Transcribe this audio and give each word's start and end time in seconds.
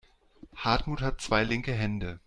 Hartmut 0.55 1.01
hat 1.01 1.21
zwei 1.21 1.43
linke 1.43 1.73
Hände. 1.73 2.17